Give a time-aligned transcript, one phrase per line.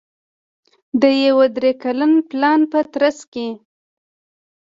[1.01, 3.47] د یوه درې کلن پلان په ترڅ کې